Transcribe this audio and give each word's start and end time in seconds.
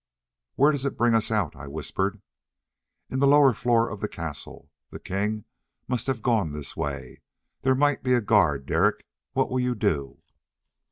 "Where 0.55 0.71
does 0.71 0.83
it 0.83 0.97
bring 0.97 1.13
us 1.13 1.29
out?" 1.29 1.55
I 1.55 1.67
whispered. 1.67 2.23
"Into 3.11 3.19
the 3.19 3.27
lower 3.27 3.53
floor 3.53 3.87
of 3.87 3.99
the 3.99 4.07
castle. 4.07 4.71
The 4.89 4.99
king 4.99 5.45
must 5.87 6.07
have 6.07 6.23
gone 6.23 6.53
this 6.53 6.75
way. 6.75 7.21
There 7.61 7.75
might 7.75 8.01
be 8.01 8.13
a 8.13 8.19
guard, 8.21 8.65
Derek. 8.65 9.05
What 9.33 9.51
will 9.51 9.59
you 9.59 9.75
do?" 9.75 10.23